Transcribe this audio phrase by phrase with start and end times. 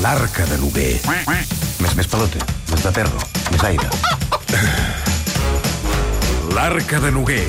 [0.00, 1.00] L'arca de Noguer.
[1.06, 3.20] Més, més pelote, més de perro,
[3.52, 3.90] més aire.
[6.56, 7.44] L'arca de Noguer.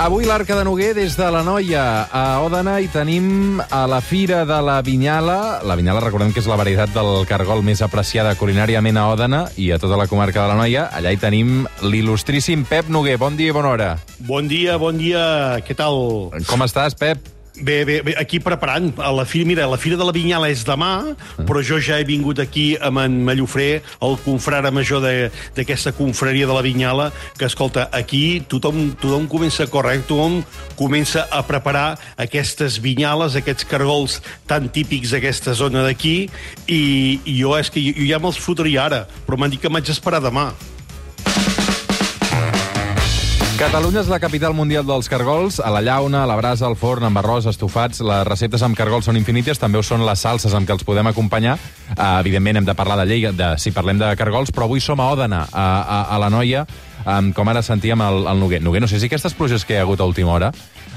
[0.00, 4.46] Avui l'Arca de Noguer des de la Noia a Òdena i tenim a la Fira
[4.48, 5.58] de la Vinyala.
[5.66, 9.72] La Vinyala, recordem que és la varietat del cargol més apreciada culinàriament a Òdena i
[9.74, 10.86] a tota la comarca de la Noia.
[10.88, 13.18] Allà hi tenim l'il·lustríssim Pep Noguer.
[13.20, 13.90] Bon dia i bona hora.
[14.24, 15.60] Bon dia, bon dia.
[15.66, 16.30] Què tal?
[16.48, 17.39] Com estàs, Pep?
[17.56, 18.92] Bé, bé, bé, aquí preparant.
[19.02, 21.16] A la fira, mira, la Fira de la Vinyala és demà,
[21.48, 26.54] però jo ja he vingut aquí amb en Mallofré, el confrare major d'aquesta confraria de
[26.54, 30.06] la Vinyala, que, escolta, aquí tothom, tothom comença a córrer, eh?
[30.06, 30.40] tothom
[30.78, 36.30] comença a preparar aquestes vinyales, aquests cargols tan típics d'aquesta zona d'aquí,
[36.70, 36.82] i,
[37.26, 39.90] i jo és que jo, jo ja me'ls fotria ara, però m'han dit que m'haig
[39.90, 40.52] d'esperar demà.
[43.60, 45.58] Catalunya és la capital mundial dels cargols.
[45.60, 48.00] A la llauna, a la brasa, al forn, amb arròs, estofats...
[48.00, 51.10] Les receptes amb cargols són infinites, també ho són les salses amb què els podem
[51.10, 51.58] acompanyar.
[51.90, 55.04] Uh, evidentment, hem de parlar de llei de, si parlem de cargols, però avui som
[55.04, 56.64] a Òdena, a, a, a la Noia,
[57.04, 58.62] um, com ara sentíem el, el Noguer.
[58.64, 60.54] Noguer, no sé si aquestes pluges que hi ha hagut a última hora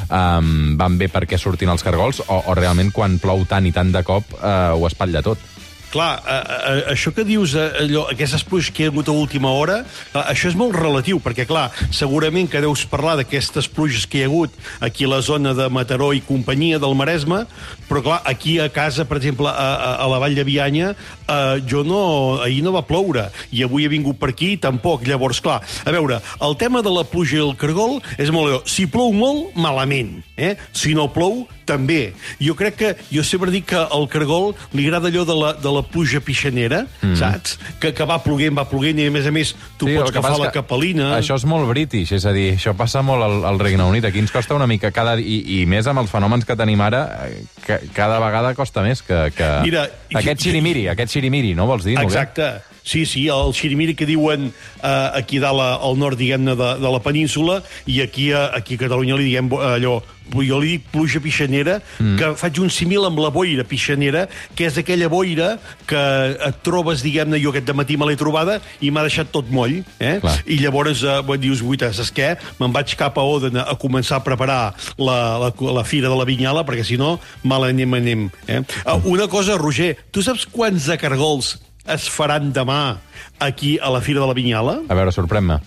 [0.08, 3.92] um, van bé perquè surtin els cargols o, o realment quan plou tant i tant
[3.92, 5.52] de cop uh, ho espatlla tot.
[5.94, 9.52] Clar, a, a, això que dius, allò, aquestes pluges que hi ha hagut a última
[9.54, 14.18] hora, clar, això és molt relatiu, perquè, clar, segurament que deus parlar d'aquestes pluges que
[14.18, 17.44] hi ha hagut aquí a la zona de Mataró i companyia del Maresme,
[17.86, 20.96] però, clar, aquí a casa, per exemple, a, a, a la Vall de Bianya,
[21.28, 22.02] eh, jo no...
[22.42, 25.06] ahir no va ploure, i avui he vingut per aquí tampoc.
[25.06, 28.66] Llavors, clar, a veure, el tema de la pluja i el cargol és molt.
[28.66, 30.24] Si plou molt, malament.
[30.38, 30.56] Eh?
[30.74, 32.14] Si no plou, també.
[32.42, 35.74] Jo crec que, jo sempre dic que al cargol li agrada allò de la, de
[35.74, 37.16] la pluja pixanera, mm.
[37.20, 37.58] saps?
[37.82, 40.36] Que, que va ploguent, va ploguent, i a més a més tu sí, pots agafar
[40.42, 41.14] la capelina...
[41.18, 44.10] Això és molt british, és a dir, això passa molt al, al Regne Unit.
[44.10, 45.16] Aquí ens costa una mica cada...
[45.20, 49.04] I, I més amb els fenòmens que tenim ara, eh, que cada vegada costa més
[49.06, 49.26] que...
[49.38, 49.50] que...
[49.66, 49.88] Mira,
[50.20, 51.98] aquest xirimiri, aquest xirimiri, no vols dir?
[52.04, 52.73] Exacte.
[52.84, 56.92] Sí, sí, el xirimiri que diuen eh, aquí dalt a- al nord, diguem-ne, de, de
[56.92, 60.02] la península, i aquí a, aquí a Catalunya li diem eh, allò,
[60.34, 62.18] jo li dic pluja pixanera, mm.
[62.20, 64.26] que faig un simil amb la boira pixanera,
[64.56, 65.54] que és aquella boira
[65.88, 66.04] que
[66.50, 70.18] et trobes, diguem-ne, jo aquest matí me l'he trobada i m'ha deixat tot moll, eh?
[70.24, 70.38] Clar.
[70.44, 72.34] I llavors eh, dius, guita, saps què?
[72.60, 74.62] Me'n vaig cap a Òdena a començar a preparar
[75.00, 77.16] la, la, la fira de la Vinyala, perquè si no,
[77.48, 78.28] mal anem, anem.
[78.48, 78.62] Eh?
[78.84, 81.56] Uh, una cosa, Roger, tu saps quants de cargols
[81.86, 83.00] es faran demà
[83.44, 84.80] aquí a la Fira de la Vinyala?
[84.88, 85.60] A veure, sorprèn-me.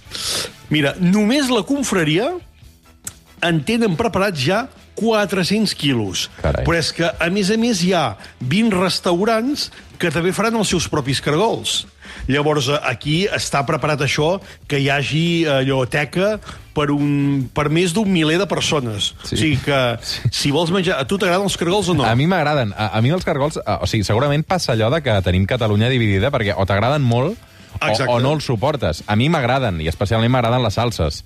[0.72, 2.32] Mira, només la confraria
[3.44, 4.64] en tenen preparats ja
[4.96, 6.26] 400 quilos.
[6.40, 6.64] Carai.
[6.64, 9.68] Però és que, a més a més, hi ha 20 restaurants
[10.00, 11.84] que també faran els seus propis cargols.
[12.30, 14.36] Llavors, eh, aquí està preparat això,
[14.68, 16.36] que hi hagi eh, allò teca
[16.76, 19.12] per, un, per més d'un miler de persones.
[19.24, 19.34] Sí.
[19.36, 19.80] O sigui que,
[20.30, 21.00] si vols menjar...
[21.00, 22.06] A tu t'agraden els cargols o no?
[22.06, 22.74] A mi m'agraden.
[22.76, 23.60] A, a mi els cargols...
[23.64, 27.36] A, o sigui, segurament passa allò de que tenim Catalunya dividida perquè o t'agraden molt
[27.80, 29.02] o, o no els suportes.
[29.06, 31.22] A mi m'agraden, i especialment m'agraden les salses.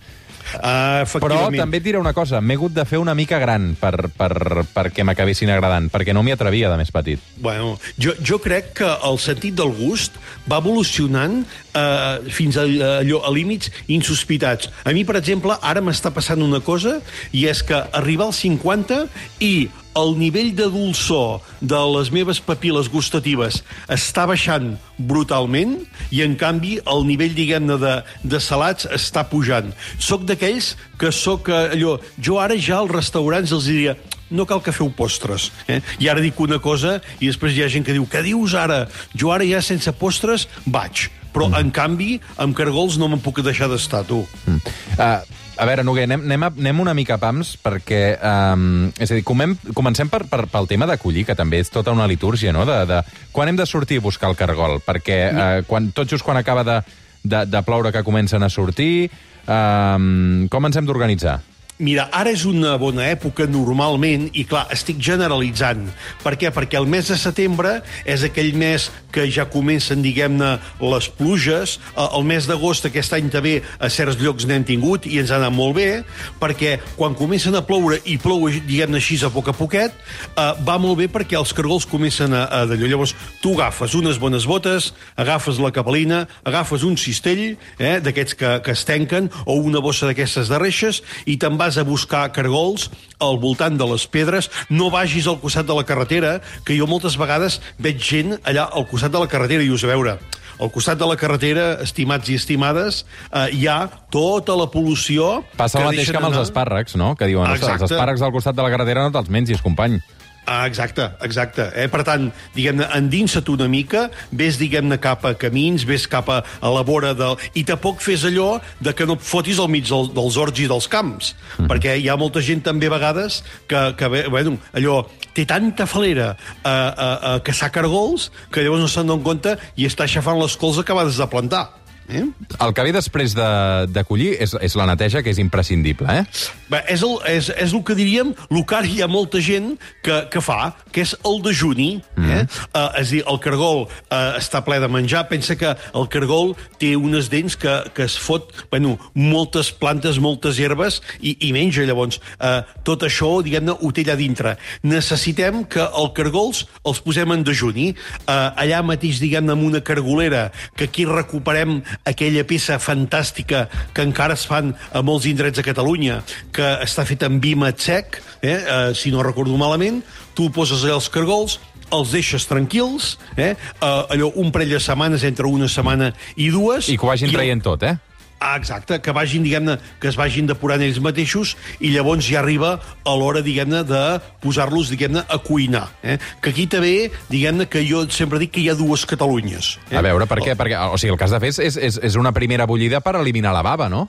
[0.58, 4.10] Uh, Però també et diré una cosa, m'he hagut de fer una mica gran per,
[4.16, 7.22] per, perquè m'acabessin agradant, perquè no m'hi atrevia de més petit.
[7.38, 10.18] Bueno, jo, jo crec que el sentit del gust
[10.50, 11.44] va evolucionant
[11.74, 12.66] eh, fins a,
[13.00, 14.70] allò, a límits insospitats.
[14.84, 16.98] A mi, per exemple, ara m'està passant una cosa,
[17.32, 19.04] i és que arribar als 50
[19.44, 19.54] i
[19.98, 23.60] el nivell de dolçor de les meves papil·les gustatives
[23.90, 25.80] està baixant brutalment
[26.10, 29.72] i, en canvi, el nivell, diguem-ne, de, de salats està pujant.
[29.98, 31.98] Soc d'aquells que sóc eh, allò...
[32.20, 33.96] Jo ara ja als restaurants els diria
[34.30, 35.50] no cal que feu postres.
[35.66, 35.80] Eh?
[35.98, 38.84] I ara dic una cosa i després hi ha gent que diu què dius ara?
[39.14, 41.08] Jo ara ja sense postres vaig.
[41.34, 41.60] Però, mm.
[41.60, 44.22] en canvi, amb cargols no me'n puc deixar d'estar, tu.
[44.46, 44.74] Mm.
[44.96, 48.00] Uh, a veure, Noguer, anem, anem, anem una mica a pams, perquè...
[48.24, 51.92] Um, és a dir, comem, comencem per, per, pel tema d'acollir, que també és tota
[51.92, 52.64] una litúrgia, no?
[52.68, 53.02] De, de,
[53.34, 54.78] quan hem de sortir a buscar el cargol?
[54.86, 56.80] Perquè uh, quan, tot just quan acaba de,
[57.22, 59.10] de, de ploure que comencen a sortir,
[59.44, 61.38] um, com ens hem d'organitzar?
[61.80, 65.86] Mira, ara és una bona època normalment, i clar, estic generalitzant.
[66.20, 66.50] Per què?
[66.52, 70.50] Perquè el mes de setembre és aquell mes que ja comencen, diguem-ne,
[70.84, 71.78] les pluges.
[71.96, 75.38] Eh, El mes d'agost aquest any també a certs llocs n'hem tingut i ens ha
[75.40, 76.02] anat molt bé,
[76.40, 79.96] perquè quan comencen a ploure i plou, diguem-ne així, a poc a poquet,
[80.36, 82.90] eh, va molt bé perquè els cargols comencen a, a d'allò.
[82.90, 88.52] Llavors, tu agafes unes bones botes, agafes la capelina, agafes un cistell, eh, d'aquests que,
[88.66, 92.88] que es tanquen, o una bossa d'aquestes de reixes, i te'n vas a buscar cargols
[93.20, 97.18] al voltant de les pedres, no vagis al costat de la carretera, que jo moltes
[97.20, 100.18] vegades veig gent allà al costat de la carretera i dius, a veure,
[100.60, 105.42] al costat de la carretera, estimats i estimades, eh, hi ha tota la pol·lució...
[105.56, 106.46] Passa el mateix que amb els anar.
[106.48, 107.14] espàrrecs, no?
[107.16, 110.00] Que diuen, "Ostres, els espàrrecs al costat de la carretera no te'ls mengis, company.
[110.50, 111.62] Ah, exacte, exacte.
[111.78, 111.86] Eh?
[111.86, 112.24] Per tant,
[112.56, 117.12] diguem-ne, endinsa't una mica, vés, diguem-ne, cap a camins, vés cap a, a la vora
[117.14, 117.38] del...
[117.54, 120.66] I tampoc fes allò de que no et fotis al mig del, dels horts i
[120.66, 121.70] dels camps, mm.
[121.70, 125.04] perquè hi ha molta gent també a vegades que, que bueno, allò
[125.38, 129.86] té tanta falera a, a, a caçar cargols que llavors no se'n donen compte i
[129.86, 131.68] està aixafant les cols acabades de plantar.
[132.10, 132.24] Eh?
[132.60, 133.50] El que ve després de,
[133.90, 136.24] de collir és, és la neteja, que és imprescindible, eh?
[136.70, 139.72] Bé, és, el, és, és el que diríem, el que ara hi ha molta gent
[140.04, 141.90] que, que fa, que és el dejuni.
[142.16, 142.20] Eh?
[142.20, 142.60] Mm.
[142.70, 145.24] Uh, és a dir, el cargol uh, està ple de menjar.
[145.30, 150.60] Pensa que el cargol té unes dents que, que es fot bueno, moltes plantes, moltes
[150.62, 152.20] herbes i, i menja, llavors.
[152.38, 154.56] Uh, tot això, diguem-ne, ho té allà dintre.
[154.86, 157.90] Necessitem que els cargols els posem en dejuni.
[158.24, 164.34] Uh, allà mateix, diguem-ne, amb una cargolera, que aquí recuperem aquella peça fantàstica que encara
[164.34, 168.94] es fan a molts indrets de Catalunya, que està feta amb vímet sec, eh, eh,
[168.94, 170.02] si no recordo malament,
[170.34, 171.58] tu poses allà els cargols,
[171.92, 176.88] els deixes tranquils, eh, eh, allò un parell de setmanes, entre una setmana i dues...
[176.88, 177.96] I que ho vagin i- traient tot, eh?
[178.40, 182.70] Ah, exacte, que vagin, diguem-ne, que es vagin depurant ells mateixos i llavors ja arriba
[182.80, 184.00] a l'hora, diguem-ne, de
[184.40, 185.90] posar-los, diguem-ne, a cuinar.
[186.00, 186.16] Eh?
[186.40, 189.74] Que aquí també, diguem-ne, que jo sempre dic que hi ha dues Catalunyes.
[189.90, 189.98] Eh?
[190.00, 190.56] A veure, per què?
[190.56, 193.18] Perquè, o sigui, el que has de fer és, és, és una primera bullida per
[193.20, 194.06] eliminar la bava, no?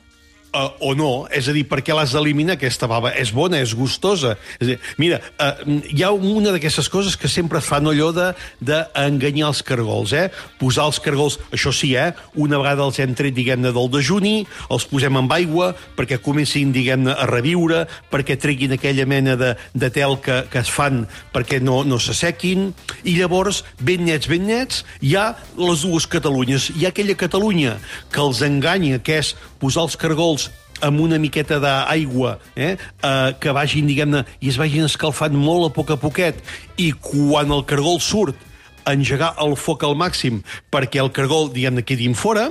[0.56, 3.14] Uh, o no, és a dir, perquè l'has d'eliminar aquesta bava?
[3.18, 4.36] És bona, és gustosa.
[4.60, 9.52] És dir, mira, uh, hi ha una d'aquestes coses que sempre fan allò de d'enganyar
[9.52, 10.28] els cargols, eh?
[10.60, 12.12] Posar els cargols, això sí, eh?
[12.36, 17.16] Una vegada els hem tret, diguem-ne, del dejuni, els posem amb aigua perquè comencin, diguem-ne,
[17.16, 21.82] a reviure, perquè treguin aquella mena de, de tel que, que es fan perquè no,
[21.88, 22.72] no s'assequin,
[23.08, 26.72] i llavors, ben nets, ben nets, hi ha les dues Catalunyes.
[26.76, 27.78] Hi ha aquella Catalunya
[28.12, 30.41] que els enganya, que és posar els cargols
[30.82, 35.74] amb una miqueta d'aigua eh, eh, que vagin, diguem-ne, i es vagin escalfant molt a
[35.76, 36.42] poc a poquet,
[36.78, 38.48] i quan el cargol surt,
[38.90, 40.42] engegar el foc al màxim
[40.74, 42.48] perquè el cargol, diguem-ne, quedi en fora,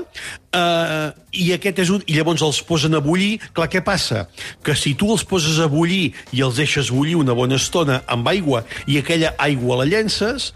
[0.55, 2.05] eh, i aquest és un...
[2.07, 3.39] I llavors els posen a bullir.
[3.57, 4.27] Clar, què passa?
[4.67, 8.29] Que si tu els poses a bullir i els deixes bullir una bona estona amb
[8.31, 10.53] aigua i aquella aigua la llences,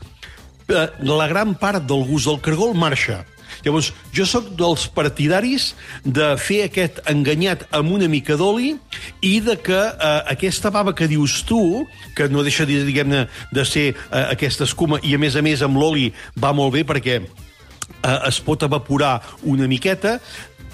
[0.70, 3.24] eh, la gran part del gust del cargol marxa.
[3.64, 5.72] Llavors, jo sóc dels partidaris
[6.04, 8.74] de fer aquest enganyat amb una mica d'oli
[9.24, 11.84] i de que eh, aquesta bava que dius tu,
[12.16, 15.62] que no deixa, de, diguem-ne, de ser eh, aquesta escuma, i a més a més
[15.62, 16.10] amb l'oli
[16.40, 20.18] va molt bé perquè eh, es pot evaporar una miqueta,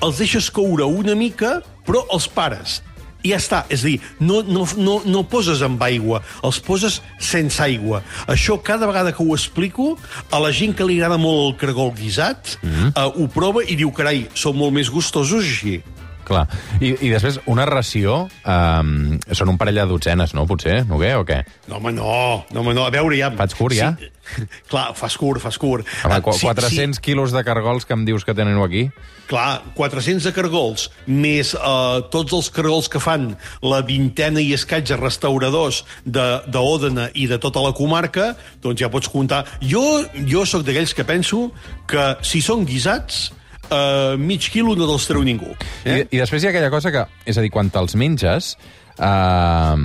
[0.00, 2.80] els deixes coure una mica, però els pares.
[3.22, 7.00] I ja està, és a dir, no, no, no, no poses amb aigua, els poses
[7.20, 8.02] sense aigua.
[8.30, 9.92] Això, cada vegada que ho explico,
[10.30, 12.90] a la gent que li agrada molt el cargol guisat, mm -hmm.
[12.96, 15.82] uh, ho prova i diu, carai, són molt més gustosos així.
[16.30, 16.46] Clar.
[16.78, 18.28] I, I després, una ració...
[18.46, 20.84] Um, són un parell de dotzenes, no, potser?
[20.86, 21.40] No què, o què?
[21.66, 22.12] No, home, no,
[22.54, 22.84] no, home, no.
[22.86, 23.32] A veure, ja...
[23.34, 23.88] Faig curt, ja?
[23.98, 24.10] Sí,
[24.70, 25.88] clar, fas curt, fas curt.
[26.04, 27.02] Home, Ah, qu- sí, 400 sí.
[27.02, 28.84] quilos de cargols que em dius que teniu aquí?
[29.30, 33.32] Clar, 400 de cargols, més eh, tots els cargols que fan
[33.66, 38.32] la vintena i escaig de restauradors de- d'Òdena i de tota la comarca,
[38.62, 39.42] doncs ja pots comptar.
[39.62, 39.82] Jo,
[40.30, 41.48] jo sóc d'aquells que penso
[41.90, 43.28] que si són guisats,
[43.70, 45.54] eh, mig quilo no te'ls treu ningú.
[45.84, 46.02] Eh?
[46.02, 48.54] I, I després hi ha aquella cosa que, és a dir, quan te'ls menges,
[48.98, 49.76] eh,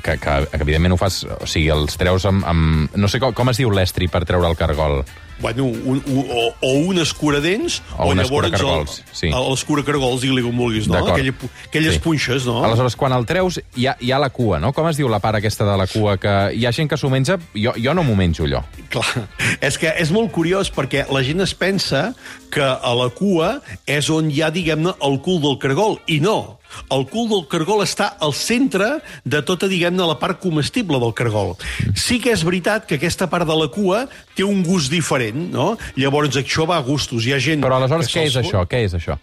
[0.00, 2.46] que, que, que evidentment ho fas, o sigui, els treus amb...
[2.46, 5.02] amb no sé com, com es diu l'estri per treure el cargol.
[5.40, 9.30] Bueno, un, un, o, o un escuradents, O un llavors escuracargols, el, sí.
[9.30, 10.98] l'escuracargols, digue-li com vulguis, no?
[11.06, 12.00] Aquella, pu- aquelles Sí.
[12.04, 12.62] punxes, no?
[12.64, 14.72] Aleshores, quan el treus, hi ha, hi ha la cua, no?
[14.76, 16.18] Com es diu la part aquesta de la cua?
[16.20, 18.62] Que hi ha gent que s'ho menja, jo, jo no m'ho menjo, allò.
[18.92, 19.26] Clar,
[19.60, 22.14] és que és molt curiós perquè la gent es pensa
[22.52, 26.59] que a la cua és on hi ha, diguem-ne, el cul del cargol, i no.
[26.90, 28.90] El cul del cargol està al centre
[29.24, 31.56] de tota, diguem-ne, la part comestible del cargol.
[31.94, 34.04] Sí que és veritat que aquesta part de la cua
[34.36, 35.72] té un gust diferent, no?
[36.00, 37.26] Llavors, això va a gustos.
[37.26, 37.64] Hi ha gent...
[37.64, 38.66] Però aleshores, què és això?
[38.70, 39.18] Què és això?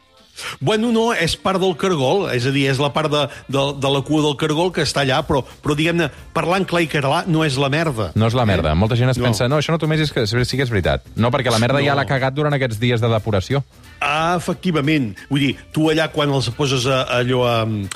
[0.61, 3.91] Bueno, no, és part del cargol, és a dir, és la part de, de, de
[3.93, 7.43] la cua del cargol que està allà, però, però diguem-ne, parlant clar i català, no
[7.45, 8.11] és la merda.
[8.15, 8.75] No és la merda.
[8.75, 9.25] Molta gent es No.
[9.25, 11.03] pensa, no, això no t'ho mengis, que sí que és veritat.
[11.15, 11.85] No, perquè la merda No.
[11.85, 13.63] ja l'ha cagat durant aquests dies de depuració.
[13.99, 15.15] Ah, efectivament.
[15.29, 17.55] Vull dir, tu allà quan els poses a, a allò a,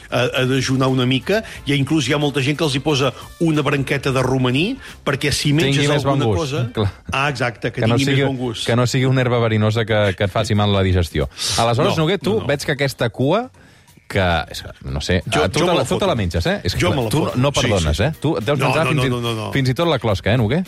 [0.10, 3.12] a, a dejunar una mica, ja inclús hi ha molta gent que els hi posa
[3.40, 6.56] una branqueta de romaní, perquè si menges Tingui més bon alguna gust.
[6.56, 6.64] cosa...
[6.74, 6.90] Clar.
[7.12, 8.66] Ah, exacte, que, Que no, tingui sigui, més bon gust.
[8.66, 11.30] que no sigui una herba verinosa que, que et faci mal la digestió.
[11.62, 12.48] Aleshores, No, Noguer, tu no, no.
[12.48, 13.50] veig que aquesta cua
[14.12, 14.24] que,
[14.84, 16.60] no sé, Jo- tu, jo te, la, tu te la menges, eh?
[16.64, 17.38] És que Jo me la tu foto.
[17.40, 18.04] no Sí, perdones, sí.
[18.04, 18.12] eh?
[18.20, 19.52] Tu deus No, menjar no, fins, no, no, no, no.
[19.54, 20.64] fins i tot la closca, eh, Noguer?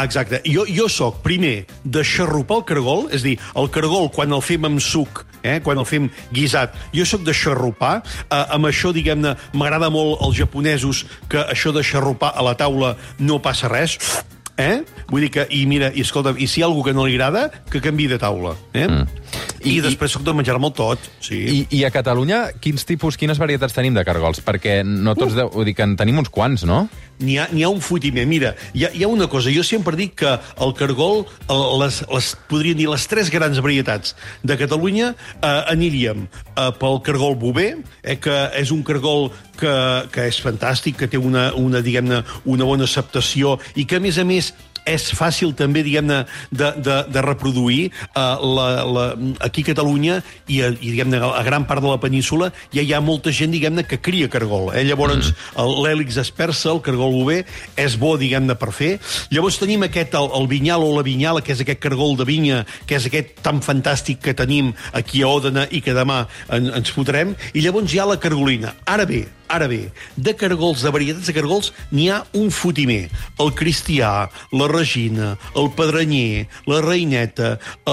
[0.00, 0.40] Exacte.
[0.46, 4.64] Jo, jo sóc, primer, de xarrupar el cargol, és dir, el cargol, quan el fem
[4.64, 8.02] amb suc, eh, quan el fem guisat, jo sóc de xarrupar.
[8.30, 12.96] Eh, amb això, diguem-ne, m'agrada molt els japonesos que això de xarrupar a la taula
[13.18, 13.98] no passa res.
[14.56, 14.82] Eh?
[15.10, 17.14] Vull dir que, i mira, i escolta, i si hi ha algú que no li
[17.18, 18.54] agrada, que canvi de taula.
[18.72, 18.86] Eh?
[18.86, 19.06] Mm.
[19.60, 21.06] I, I després sóc de menjar-me el tot.
[21.20, 21.38] Sí.
[21.38, 24.40] I, I a Catalunya, quins tipus, quines varietats tenim de cargols?
[24.44, 25.48] Perquè no tots, uh.
[25.52, 26.86] vull dir que en tenim uns quants, no?
[27.20, 28.24] N'hi ha, ha un fotimer.
[28.28, 29.52] Mira, hi ha, hi ha una cosa.
[29.52, 30.32] Jo sempre dic que
[30.64, 31.26] el cargol,
[31.82, 37.36] les, les, podríem dir les tres grans varietats de Catalunya, eh, aniríem eh, pel cargol
[37.40, 39.28] bover, eh, que és un cargol
[39.60, 39.76] que,
[40.14, 44.16] que és fantàstic, que té una, una, diguem-ne, una bona acceptació i que, a més
[44.16, 44.54] a més,
[44.88, 49.04] és fàcil també, diguem-ne, de, de, de reproduir uh, la, la,
[49.44, 52.94] aquí a Catalunya i, a, i diguem-ne, a gran part de la península ja hi
[52.94, 54.70] ha molta gent, diguem-ne, que cria cargol.
[54.74, 54.84] Eh?
[54.88, 55.80] Llavors, mm.
[55.84, 57.40] l'hèlix es persa, el cargol bover,
[57.80, 58.92] és bo, diguem-ne, per fer.
[59.34, 62.62] Llavors tenim aquest, el, el vinyal o la vinyala, que és aquest cargol de vinya,
[62.86, 66.94] que és aquest tan fantàstic que tenim aquí a Òdena i que demà en, ens
[66.94, 68.74] fotrem, i llavors hi ha la cargolina.
[68.88, 73.08] Ara bé, Ara bé, de cargols, de varietats de cargols, n'hi ha un fotimer.
[73.42, 77.92] El cristià, la regina, el pedranyer, la reineta, eh,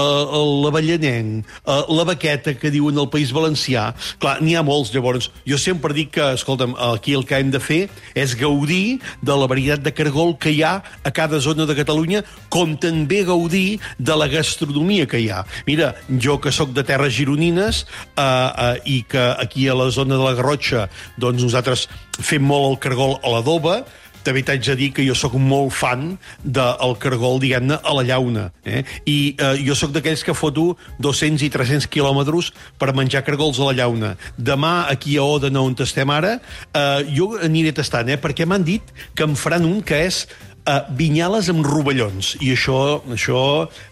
[0.62, 3.92] l'avellanenc, eh, la baqueta, que diuen al País Valencià.
[4.22, 5.32] Clar, n'hi ha molts, llavors.
[5.46, 9.50] Jo sempre dic que, escolta'm, aquí el que hem de fer és gaudir de la
[9.50, 14.14] varietat de cargol que hi ha a cada zona de Catalunya, com també gaudir de
[14.14, 15.42] la gastronomia que hi ha.
[15.66, 17.84] Mira, jo que sóc de terres gironines
[18.14, 20.86] eh, eh, i que aquí a la zona de la Garrotxa
[21.18, 21.88] doncs nosaltres
[22.20, 23.80] fem molt el cargol a l'adoba,
[24.28, 26.10] també t'haig de dir que jo sóc molt fan
[26.44, 28.48] del cargol, diguem-ne, a la llauna.
[28.66, 28.82] Eh?
[29.08, 33.70] I eh, jo sóc d'aquells que foto 200 i 300 quilòmetres per menjar cargols a
[33.70, 34.14] la llauna.
[34.36, 36.36] Demà, aquí a Òdena, on estem ara,
[36.74, 38.20] eh, jo aniré tastant, eh?
[38.20, 40.24] perquè m'han dit que em faran un que és
[40.68, 43.40] uh, vinyales amb rovellons, i això, això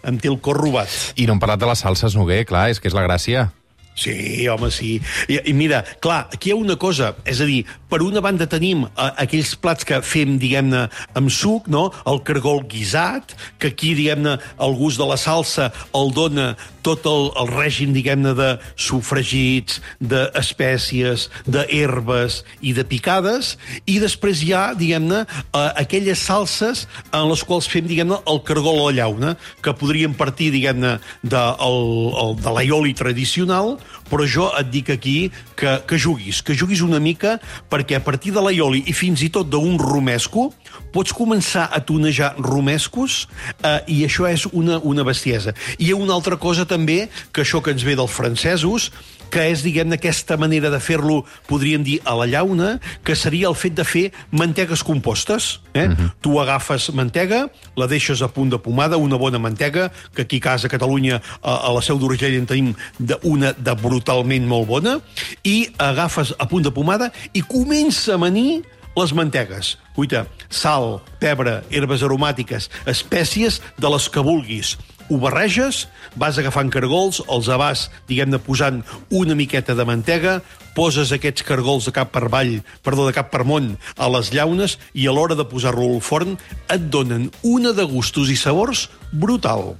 [0.07, 0.91] em té el cor robat.
[1.17, 3.49] I no hem parlat de les salses, Noguer, clar, és que és la gràcia.
[3.97, 5.01] Sí, home, sí.
[5.27, 8.45] I, I mira, clar, aquí hi ha una cosa, és a dir, per una banda
[8.45, 10.83] tenim eh, aquells plats que fem, diguem-ne,
[11.17, 11.87] amb suc, no?
[12.05, 16.51] El cargol guisat, que aquí, diguem-ne, el gust de la salsa el dona
[16.85, 23.55] tot el, el règim, diguem-ne, de sofregits, d'espècies, d'herbes i de picades,
[23.89, 28.83] i després hi ha, diguem-ne, eh, aquelles salses en les quals fem, diguem-ne, el cargol
[28.83, 29.35] a la llauna,
[29.65, 35.17] que podríem partir, diguem-ne, de, el, el, de l'aioli tradicional, però jo et dic aquí
[35.55, 37.37] que, que juguis, que juguis una mica,
[37.71, 40.51] perquè a partir de l'aioli i fins i tot d'un romesco,
[40.97, 43.27] pots començar a tonejar romescos
[43.61, 45.53] eh, i això és una, una bestiesa.
[45.77, 48.89] I hi ha una altra cosa també, que això que ens ve dels francesos,
[49.29, 53.57] que és, diguem-ne, aquesta manera de fer-lo, podríem dir, a la llauna, que seria el
[53.59, 55.59] fet de fer mantegues compostes.
[55.73, 55.85] Eh?
[55.85, 56.11] Uh -huh.
[56.21, 60.39] Tu agafes mantega, la deixes a punt de pomada, una bona mantega, que aquí a
[60.39, 64.67] casa a Catalunya, a, a la Seu d'Urgell en tenim de, una de brutalment molt
[64.67, 64.99] bona,
[65.43, 68.63] i agafes a punt de pomada i comença a manir
[68.97, 69.75] les mantegues.
[69.95, 74.75] Cuita, sal, pebre, herbes aromàtiques, espècies de les que vulguis
[75.09, 75.85] ho barreges,
[76.19, 78.81] vas agafant cargols, els vas, diguem-ne, posant
[79.15, 80.41] una miqueta de mantega,
[80.75, 84.77] poses aquests cargols de cap per avall, perdó, de cap per món, a les llaunes,
[84.93, 86.37] i a l'hora de posar-lo al forn
[86.67, 89.75] et donen una de gustos i sabors brutal.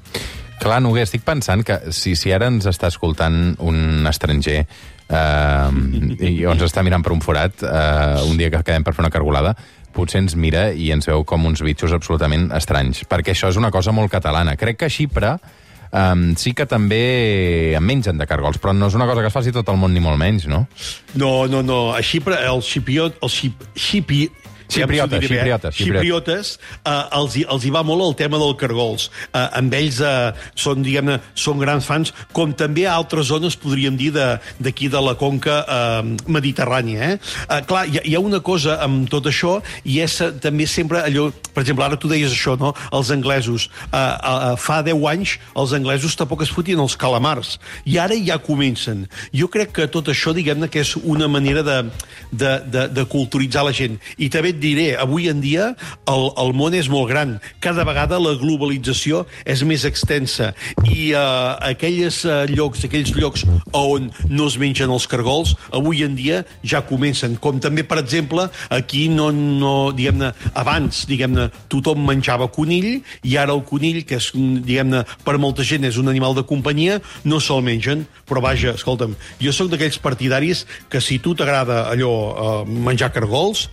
[0.58, 5.70] Clar, Noguer, estic pensant que si, si ara ens està escoltant un estranger eh,
[6.26, 9.14] i ens està mirant per un forat eh, un dia que quedem per fer una
[9.14, 9.54] cargolada,
[9.98, 13.72] potser ens mira i ens veu com uns bitxos absolutament estranys, perquè això és una
[13.74, 14.58] cosa molt catalana.
[14.58, 15.36] Crec que a Xipre
[15.92, 19.38] um, sí que també en mengen de cargols, però no és una cosa que es
[19.38, 20.66] faci tot el món ni molt menys, no?
[21.16, 21.80] No, no, no.
[21.96, 24.26] A Xipre, el xipiot, el xip, xipi,
[24.68, 26.54] Xipriotes, ja xipriotes, xipriotes.
[26.84, 29.10] eh, els, hi, els hi va molt el tema del cargols.
[29.32, 33.98] Eh, amb ells eh, són, diguem-ne, són grans fans, com també a altres zones, podríem
[33.98, 37.14] dir, d'aquí de, de la conca eh, mediterrània.
[37.14, 37.20] Eh?
[37.48, 39.58] Eh, clar, hi, hi ha una cosa amb tot això,
[39.88, 41.30] i és eh, també sempre allò...
[41.58, 42.74] Per exemple, ara tu deies això, no?
[42.94, 43.70] Els anglesos.
[43.88, 47.56] Eh, eh, fa 10 anys, els anglesos tampoc es fotien els calamars.
[47.90, 49.08] I ara ja comencen.
[49.34, 51.80] Jo crec que tot això, diguem-ne, que és una manera de,
[52.32, 53.98] de, de, de culturitzar la gent.
[54.18, 55.72] I també et diré, avui en dia
[56.10, 57.38] el, el món és molt gran.
[57.64, 60.52] Cada vegada la globalització és més extensa
[60.84, 63.46] i uh, aquells uh, llocs, aquells llocs
[63.78, 67.38] on no es mengen els cargols, avui en dia ja comencen.
[67.42, 73.56] Com també, per exemple, aquí no, no diguem-ne, abans, diguem-ne, tothom menjava conill i ara
[73.56, 77.66] el conill, que és, diguem-ne, per molta gent és un animal de companyia, no se'l
[77.66, 78.06] mengen.
[78.28, 83.68] Però vaja, escolta'm, jo sóc d'aquells partidaris que si tu t'agrada allò, uh, menjar cargols,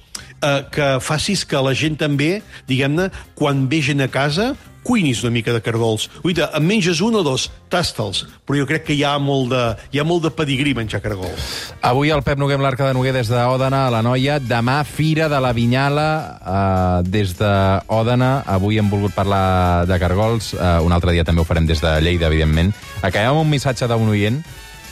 [0.44, 2.36] eh, que facis que la gent també,
[2.68, 4.52] diguem-ne, quan ve gent a casa,
[4.84, 6.10] cuinis una mica de cargols.
[6.22, 8.22] Uita, en menges un o dos, tasta'ls.
[8.44, 11.72] Però jo crec que hi ha molt de, hi ha molt de pedigrí menjar cargols.
[11.82, 14.36] Avui el Pep Noguer amb l'Arca de Noguer des d'Òdena a la Noia.
[14.38, 18.34] Demà, Fira de la Vinyala eh, des d'Òdena.
[18.58, 20.52] Avui hem volgut parlar de cargols.
[20.52, 22.74] Eh, un altre dia també ho farem des de Lleida, evidentment.
[23.00, 24.44] Acabem amb un missatge d'un oient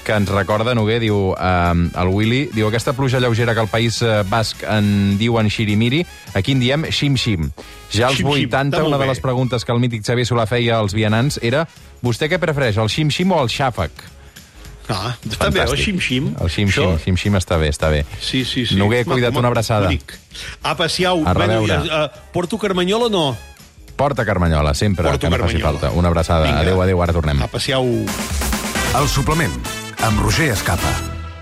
[0.05, 4.01] que ens recorda, Noguer, diu, eh, el Willy, diu, aquesta pluja lleugera que el País
[4.03, 6.05] eh, Basc en diuen xirimiri,
[6.35, 7.51] aquí en diem xim-xim.
[7.93, 10.47] Ja als Xim-xim, 80, està molt una de les preguntes que el mític Xavier Solà
[10.51, 11.67] feia als vianants era
[12.03, 13.91] vostè què prefereix, el xim-xim o el xàfec?
[14.91, 16.33] Ah, està bé, el xim-xim.
[16.43, 18.05] El xim-xim, Això- xim-xim està bé, està bé.
[18.21, 18.77] Sí, sí, sí.
[18.77, 19.87] Noguer, cuida't, una abraçada.
[19.87, 20.19] bonic.
[20.63, 21.23] Apa, siau.
[21.25, 21.69] A reveure.
[21.87, 23.37] ja, uh, porto carmanyola o no?
[23.97, 25.91] Porta Carmanyola, sempre, Porto que no faci falta.
[25.91, 26.45] Una abraçada.
[26.45, 26.61] Vinga.
[26.61, 27.43] Adéu, adéu, ara tornem.
[27.43, 27.85] Apa, siau.
[28.99, 29.53] El suplement,
[30.03, 31.12] amb Roger Escapa.